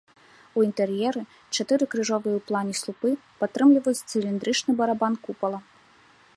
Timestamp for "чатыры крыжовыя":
1.57-2.35